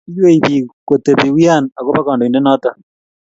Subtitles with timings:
[0.09, 2.69] iywei biik kotebi wian agoba kandoitindet noto